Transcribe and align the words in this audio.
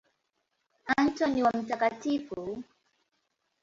Antoni 0.97 1.43
wa 1.43 1.51
Mt. 1.59 1.69